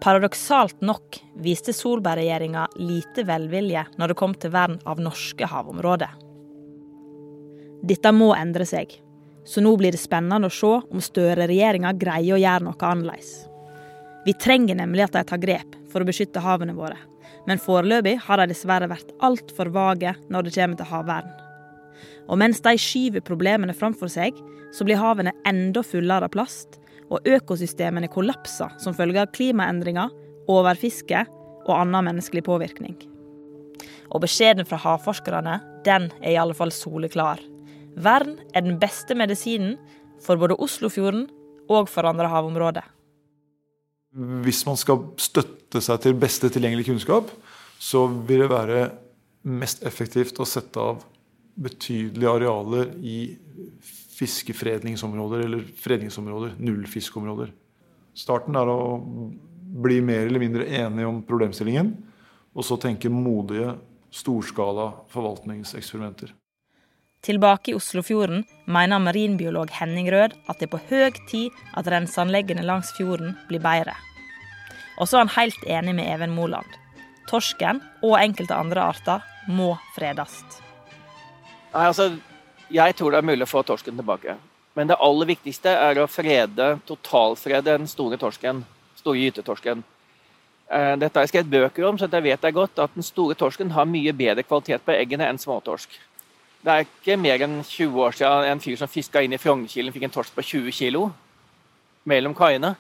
Paradoksalt 0.02 0.84
nok 0.84 1.18
viste 1.42 1.72
Solberg-regjeringa 1.74 2.68
lite 2.78 3.24
velvilje 3.26 3.86
når 3.98 4.12
det 4.12 4.18
kom 4.20 4.36
til 4.38 4.52
vern 4.54 4.76
av 4.86 5.00
norske 5.02 5.48
havområder. 5.50 6.12
Dette 7.86 8.12
må 8.14 8.30
endre 8.36 8.66
seg, 8.68 8.92
så 9.46 9.62
nå 9.62 9.72
blir 9.78 9.94
det 9.94 10.02
spennende 10.02 10.50
å 10.50 10.54
se 10.54 10.72
om 10.78 11.02
Støre-regjeringa 11.02 11.92
greier 11.98 12.36
å 12.36 12.40
gjøre 12.40 12.66
noe 12.68 12.88
annerledes. 12.88 13.32
Vi 14.26 14.34
trenger 14.34 14.78
nemlig 14.78 15.06
at 15.06 15.14
de 15.14 15.22
tar 15.26 15.42
grep 15.42 15.76
for 15.96 16.04
å 16.04 16.08
beskytte 16.10 16.42
havene 16.44 16.74
våre, 16.76 16.98
men 17.48 17.60
foreløpig 17.62 18.18
har 18.26 18.42
de 18.42 18.50
dessverre 18.50 18.90
vært 18.90 19.14
altfor 19.24 19.70
vage 19.72 20.12
når 20.28 20.44
det 20.44 20.52
kommer 20.58 20.76
til 20.76 20.90
havvern. 20.90 21.30
Og 22.28 22.36
mens 22.42 22.60
de 22.60 22.74
skyver 22.76 23.24
problemene 23.24 23.72
framfor 23.72 24.10
seg, 24.12 24.36
så 24.76 24.84
blir 24.84 25.00
havene 25.00 25.32
enda 25.48 25.80
fullere 25.80 26.28
av 26.28 26.34
plast, 26.34 26.76
og 27.08 27.24
økosystemene 27.24 28.10
kollapser 28.12 28.74
som 28.82 28.96
følge 28.98 29.22
av 29.22 29.30
klimaendringer, 29.32 30.10
overfiske 30.50 31.22
og 31.64 31.72
annen 31.78 32.10
menneskelig 32.10 32.42
påvirkning. 32.44 32.98
Og 34.12 34.20
beskjeden 34.26 34.68
fra 34.68 34.76
havforskerne, 34.82 35.60
den 35.86 36.10
er 36.20 36.34
i 36.34 36.40
alle 36.42 36.56
fall 36.58 36.74
soleklar. 36.74 37.40
Vern 37.96 38.36
er 38.52 38.66
den 38.66 38.76
beste 38.82 39.16
medisinen 39.16 39.78
for 40.20 40.36
både 40.36 40.58
Oslofjorden 40.60 41.24
og 41.72 41.88
for 41.88 42.10
andre 42.10 42.28
havområder. 42.28 42.84
Hvis 44.16 44.62
man 44.64 44.78
skal 44.80 45.02
støtte 45.20 45.82
seg 45.84 46.00
til 46.00 46.16
beste 46.16 46.48
tilgjengelig 46.52 46.86
kunnskap, 46.88 47.28
så 47.78 48.06
vil 48.08 48.44
det 48.44 48.52
være 48.52 48.86
mest 49.46 49.84
effektivt 49.86 50.40
å 50.40 50.46
sette 50.48 50.80
av 50.80 51.02
betydelige 51.56 52.32
arealer 52.32 52.94
i 53.04 53.18
fiskefredningsområder 54.16 55.44
eller 55.44 55.66
fredningsområder, 55.80 56.56
nullfiskområder. 56.64 57.52
Starten 58.16 58.56
er 58.56 58.72
å 58.72 58.80
bli 59.76 60.00
mer 60.04 60.24
eller 60.26 60.40
mindre 60.40 60.68
enige 60.80 61.08
om 61.08 61.20
problemstillingen, 61.26 61.92
og 62.56 62.64
så 62.64 62.78
tenke 62.80 63.12
modige, 63.12 63.74
storskala 64.16 64.88
forvaltningseksperimenter. 65.12 66.32
Tilbake 67.26 67.72
i 67.72 67.74
Oslofjorden 67.74 68.44
mener 68.70 69.00
marinbiolog 69.02 69.70
Henning 69.74 70.06
Rød 70.14 70.36
at 70.46 70.60
det 70.60 70.68
er 70.68 70.74
på 70.76 70.82
høy 70.92 71.16
tid 71.26 71.56
at 71.74 71.88
renseanleggene 71.90 72.62
langs 72.62 72.92
fjorden 72.94 73.34
blir 73.48 73.64
bedre. 73.64 73.96
Og 75.00 75.08
så 75.08 75.18
er 75.18 75.24
han 75.24 75.34
helt 75.34 75.66
enig 75.66 75.96
med 75.98 76.06
Even 76.06 76.36
Moland. 76.36 76.68
Torsken 77.26 77.82
og 78.06 78.14
enkelte 78.20 78.54
andre 78.54 78.86
arter 78.92 79.26
må 79.50 79.72
fredes. 79.96 80.38
Nei, 81.74 81.88
altså, 81.88 82.12
jeg 82.70 82.94
tror 82.94 83.10
det 83.10 83.18
er 83.18 83.30
mulig 83.32 83.42
å 83.42 83.50
få 83.50 83.66
torsken 83.66 83.98
tilbake. 83.98 84.38
Men 84.78 84.86
det 84.86 85.02
aller 85.02 85.34
viktigste 85.34 85.72
er 85.72 85.98
å 85.98 86.06
frede, 86.06 86.76
totalfrede 86.86 87.74
den 87.74 87.90
store 87.90 88.20
torsken. 88.22 88.62
Store 89.02 89.18
gytetorsken. 89.18 89.82
Eh, 90.70 90.92
dette 91.02 91.18
har 91.18 91.26
jeg 91.26 91.34
skrevet 91.34 91.54
bøker 91.58 91.90
om, 91.90 91.98
så 91.98 92.06
jeg 92.06 92.30
vet 92.30 92.42
det 92.42 92.54
godt 92.54 92.78
at 92.86 92.94
den 92.94 93.06
store 93.06 93.34
torsken 93.34 93.74
har 93.74 93.90
mye 93.90 94.14
bedre 94.14 94.46
kvalitet 94.46 94.86
på 94.86 94.94
eggene 94.94 95.26
enn 95.26 95.42
småtorsk. 95.42 95.90
Det 96.66 96.74
er 96.74 96.82
ikke 96.82 97.14
mer 97.14 97.44
enn 97.46 97.60
20 97.62 98.00
år 98.02 98.16
siden 98.18 98.48
en 98.50 98.60
fyr 98.60 98.74
som 98.80 98.90
fiska 98.90 99.20
inn 99.22 99.36
i 99.36 99.38
Frognerkilen, 99.38 99.92
fikk 99.94 100.08
en 100.08 100.14
torsk 100.16 100.34
på 100.34 100.42
20 100.42 100.72
kg 100.74 101.04
mellom 102.10 102.34
kaiene. 102.34 102.72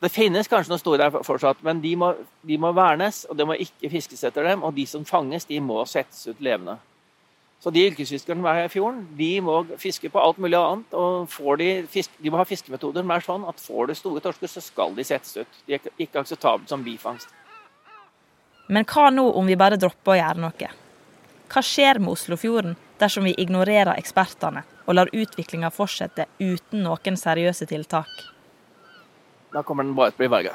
Det 0.00 0.10
finnes 0.12 0.48
kanskje 0.48 0.74
noen 0.74 0.82
store 0.82 1.00
der 1.00 1.24
fortsatt, 1.24 1.62
men 1.64 1.80
de 1.80 1.94
må, 1.96 2.10
de 2.44 2.58
må 2.60 2.74
vernes, 2.76 3.22
og 3.28 3.38
det 3.38 3.46
må 3.48 3.56
ikke 3.56 3.88
fiskes 3.92 4.24
etter 4.28 4.44
dem. 4.44 4.64
Og 4.64 4.76
de 4.76 4.84
som 4.88 5.06
fanges, 5.08 5.48
de 5.48 5.56
må 5.64 5.78
settes 5.88 6.26
ut 6.28 6.42
levende. 6.44 6.76
Så 7.64 7.72
de 7.72 7.86
yrkesfiskerne 7.88 8.40
som 8.40 8.50
er 8.52 8.58
her 8.58 8.68
i 8.68 8.72
fjorden, 8.72 9.00
de 9.16 9.30
må 9.44 9.56
fiske 9.80 10.12
på 10.12 10.20
alt 10.20 10.40
mulig 10.40 10.60
annet. 10.60 10.92
og 10.92 11.58
de, 11.60 11.70
de, 11.92 12.30
må 12.30 12.40
ha 12.40 12.48
fiskemetoder 12.48 13.04
som 13.04 13.16
er 13.16 13.24
sånn 13.24 13.48
at 13.48 13.60
får 13.60 13.88
du 13.88 13.94
store 13.96 14.24
torsker, 14.24 14.52
så 14.52 14.64
skal 14.64 14.92
de 14.96 15.04
settes 15.04 15.36
ut. 15.40 15.58
De 15.64 15.76
er 15.76 15.90
ikke 15.96 16.20
akseptabelt 16.20 16.68
som 16.68 16.84
bifangst. 16.84 17.32
Men 18.68 18.84
hva 18.84 19.08
nå 19.12 19.26
om 19.32 19.48
vi 19.48 19.56
bare 19.60 19.80
dropper 19.80 20.16
å 20.16 20.20
gjøre 20.20 20.44
noe? 20.44 20.72
Hva 21.50 21.62
skjer 21.66 21.98
med 21.98 22.12
Oslofjorden 22.12 22.76
dersom 23.00 23.24
vi 23.26 23.32
ignorerer 23.42 23.96
ekspertene 23.98 24.62
og 24.86 24.94
lar 24.94 25.10
utviklinga 25.10 25.72
fortsette 25.74 26.28
uten 26.38 26.84
noen 26.84 27.16
seriøse 27.18 27.66
tiltak? 27.66 28.10
Da 29.50 29.64
kommer 29.66 29.82
den 29.82 29.96
bare 29.98 30.14
til 30.14 30.20
å 30.20 30.22
bli 30.22 30.30
verre. 30.30 30.52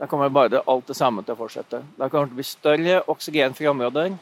Da 0.00 0.08
kommer 0.10 0.32
bare 0.34 0.64
alt 0.66 0.90
det 0.90 0.96
samme 0.98 1.22
til 1.22 1.36
å 1.36 1.38
fortsette. 1.38 1.84
Da 1.94 2.08
kommer 2.10 2.26
det 2.26 2.32
til 2.32 2.36
å 2.36 2.40
bli 2.40 2.48
større 2.48 2.96
oksygenfrie 3.14 3.70
områder. 3.70 4.16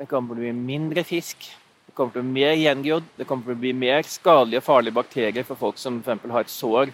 Det 0.00 0.08
kommer 0.10 0.34
til 0.34 0.42
å 0.42 0.48
bli 0.48 0.66
mindre 0.72 1.06
fisk. 1.06 1.46
Det 1.86 1.94
kommer 1.94 2.16
til 2.16 2.24
å 2.24 2.26
bli 2.26 2.42
mer 2.42 2.58
gjengrodd. 2.58 3.06
Det 3.16 3.28
kommer 3.28 3.46
til 3.46 3.54
å 3.54 3.62
bli 3.62 3.72
mer 3.78 4.02
skadelige 4.10 4.64
og 4.64 4.66
farlige 4.66 4.98
bakterier 4.98 5.46
for 5.46 5.60
folk 5.60 5.78
som 5.78 6.02
f.eks. 6.02 6.34
har 6.34 6.50
sår. 6.50 6.92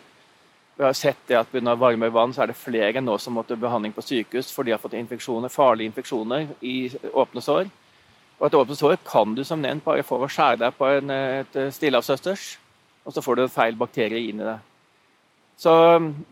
Vi 0.79 0.85
har 0.85 0.95
sett 0.95 1.19
det 1.27 1.35
at 1.35 1.51
Pga. 1.51 1.75
varmere 1.75 2.15
vann 2.15 2.31
så 2.33 2.45
er 2.45 2.53
det 2.53 2.55
flere 2.61 3.01
nå 3.03 3.17
som 3.19 3.35
måtte 3.35 3.57
behandling 3.59 3.93
på 3.97 4.05
sykehus 4.05 4.53
for 4.55 4.63
de 4.63 4.71
har 4.71 4.79
fått 4.79 4.95
infeksjoner, 4.95 5.51
farlige 5.51 5.91
infeksjoner 5.91 6.47
i 6.63 6.93
åpne 7.11 7.43
sår. 7.43 7.71
Og 8.39 8.47
et 8.47 8.55
åpent 8.55 8.79
sår 8.79 8.95
kan 9.03 9.35
du 9.35 9.43
som 9.45 9.59
nevnt 9.59 9.83
bare 9.83 10.07
få 10.07 10.21
ved 10.21 10.29
å 10.29 10.37
skjære 10.37 10.61
deg 10.63 10.77
på 10.79 10.87
en, 10.87 11.11
et 11.11 11.59
stillehavsøsters, 11.75 12.47
og 13.03 13.17
så 13.17 13.25
får 13.25 13.35
du 13.35 13.43
en 13.43 13.57
feil 13.57 13.75
bakterie 13.81 14.23
inn 14.31 14.39
i 14.39 14.47
det. 14.47 14.55
Så 15.59 15.75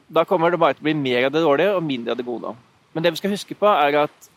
da 0.07 0.23
kommer 0.23 0.55
det 0.55 0.62
bare 0.62 0.79
til 0.79 0.87
å 0.87 0.88
bli 0.93 0.95
mer 1.00 1.26
av 1.26 1.35
det 1.35 1.43
dårlige 1.43 1.75
og 1.75 1.83
mindre 1.83 2.15
av 2.15 2.21
det 2.21 2.31
gode. 2.31 2.55
Men 2.95 3.03
det 3.03 3.17
vi 3.17 3.25
skal 3.25 3.35
huske 3.35 3.59
på, 3.59 3.67
er 3.67 3.99
at 4.07 4.31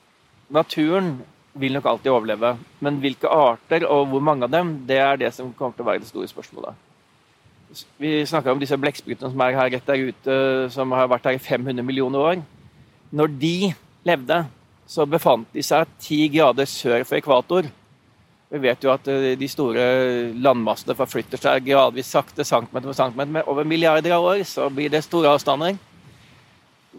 naturen 0.50 1.20
vil 1.54 1.78
nok 1.78 1.86
alltid 1.86 2.16
overleve. 2.16 2.56
Men 2.82 2.98
hvilke 3.04 3.30
arter 3.30 3.86
og 3.86 4.10
hvor 4.10 4.25
mange 4.25 4.50
av 4.50 4.58
dem, 4.58 4.80
det 4.89 4.98
er 5.06 5.22
det 5.22 5.36
som 5.38 5.54
kommer 5.54 5.78
til 5.78 5.86
å 5.86 5.92
være 5.92 6.01
det 6.01 6.10
store 6.10 6.34
spørsmålet. 6.34 6.88
Vi 8.01 8.25
snakker 8.25 8.51
om 8.51 8.61
disse 8.61 8.77
blekksprutene 8.81 9.29
som 9.29 9.41
er 9.45 9.57
her 9.57 9.73
rett 9.75 9.89
der 9.89 10.07
ute, 10.09 10.38
som 10.73 10.93
har 10.97 11.09
vært 11.11 11.27
her 11.29 11.38
i 11.38 11.43
500 11.43 11.85
millioner 11.85 12.31
år. 12.31 12.41
Når 13.13 13.35
de 13.41 13.73
levde, 14.07 14.39
så 14.89 15.05
befant 15.05 15.45
de 15.53 15.61
seg 15.65 15.89
ti 16.01 16.23
grader 16.33 16.65
sør 16.69 17.03
for 17.05 17.19
ekvator. 17.19 17.69
Vi 18.49 18.61
vet 18.63 18.81
jo 18.81 18.89
at 18.89 19.05
eh, 19.11 19.35
de 19.38 19.47
store 19.49 19.83
landmassene 20.41 20.95
forflytter 20.97 21.38
seg 21.38 21.67
gradvis 21.67 22.09
sakte, 22.09 22.41
centimeter 22.41 22.89
for 22.89 22.97
centimeter. 22.97 23.35
Med 23.38 23.49
over 23.51 23.67
milliarder 23.69 24.15
av 24.17 24.25
år 24.31 24.41
så 24.49 24.65
blir 24.73 24.89
det 24.89 25.03
store 25.05 25.35
avstander. 25.35 25.77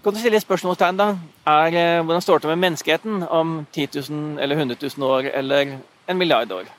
kan 0.04 0.14
du 0.14 0.18
stille 0.20 0.36
et 0.38 0.46
spørsmålstegn, 0.46 0.96
da? 0.96 1.16
Er, 1.46 1.74
eh, 1.74 2.02
hvordan 2.04 2.22
står 2.22 2.38
det 2.38 2.42
til 2.42 2.54
med 2.54 2.62
menneskeheten 2.62 3.22
om 3.26 3.66
10 3.72 3.88
000 4.10 4.38
eller 4.38 4.56
100 4.56 4.78
000 4.82 5.10
år 5.10 5.30
eller 5.34 5.78
en 6.06 6.18
milliard 6.18 6.52
år? 6.52 6.70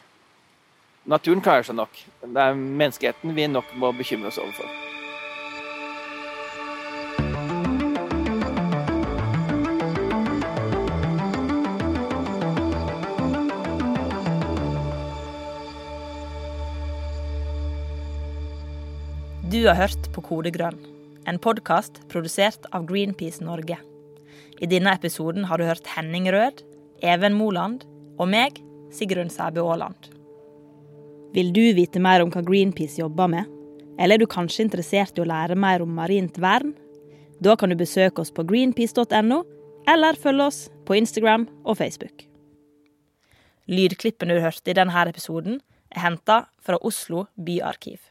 Naturen 1.10 1.42
klarer 1.42 1.66
seg 1.66 1.80
nok. 1.80 1.96
Det 2.22 2.38
er 2.38 2.54
menneskeheten 2.54 3.34
vi 3.34 3.48
nok 3.50 3.66
må 3.82 3.90
bekymre 3.98 4.30
oss 4.30 4.38
overfor. 4.38 4.70
Du 19.52 19.66
har 19.66 19.76
hørt 19.76 20.06
på 20.14 20.22
Kode 20.24 20.54
grønn, 20.54 20.78
en 21.28 21.42
podkast 21.42 21.98
produsert 22.14 22.70
av 22.72 22.86
Greenpeace 22.88 23.44
Norge. 23.44 23.82
I 24.62 24.70
denne 24.70 24.94
episoden 24.94 25.50
har 25.50 25.58
du 25.58 25.66
hørt 25.66 25.90
Henning 25.98 26.30
Rød, 26.32 26.62
Even 27.02 27.34
Moland 27.34 27.84
og 28.22 28.30
meg, 28.30 28.62
Sigrun 28.94 29.34
Sæbø 29.34 29.66
Aaland. 29.66 30.21
Vil 31.34 31.54
du 31.56 31.64
vite 31.78 32.00
mer 32.04 32.24
om 32.24 32.32
hva 32.32 32.44
Greenpeace 32.44 33.00
jobber 33.00 33.30
med? 33.32 33.48
Eller 34.02 34.18
er 34.18 34.24
du 34.24 34.28
kanskje 34.28 34.66
interessert 34.66 35.16
i 35.16 35.24
å 35.24 35.30
lære 35.30 35.56
mer 35.56 35.84
om 35.84 35.94
marint 35.96 36.36
vern? 36.42 36.74
Da 37.42 37.56
kan 37.56 37.72
du 37.72 37.78
besøke 37.80 38.22
oss 38.22 38.34
på 38.36 38.44
greenpeace.no, 38.50 39.42
eller 39.90 40.20
følge 40.20 40.48
oss 40.52 40.60
på 40.86 41.00
Instagram 41.00 41.48
og 41.64 41.80
Facebook. 41.80 42.28
Lydklippene 43.72 44.36
du 44.36 44.44
hørte 44.44 44.74
i 44.74 44.78
denne 44.78 45.08
episoden, 45.08 45.62
er 45.92 46.04
henta 46.04 46.44
fra 46.60 46.80
Oslo 46.84 47.26
byarkiv. 47.40 48.11